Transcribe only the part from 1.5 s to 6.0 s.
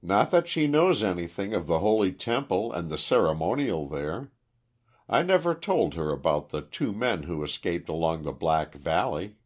of the Holy Temple and the ceremonial there. I never told